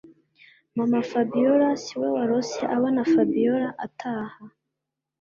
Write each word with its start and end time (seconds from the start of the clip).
MamaFabiora 0.77 1.69
siwe 1.83 2.07
warose 2.15 2.59
abona 2.75 3.01
Fabiora 3.11 3.69
ataha 3.85 4.39